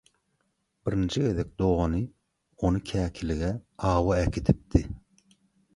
Birinji 0.87 1.21
gezek 1.25 1.51
dogany 1.63 1.99
ony 2.67 2.81
käkilige, 2.93 3.53
awa 3.93 4.21
äkidipdi. 4.25 4.85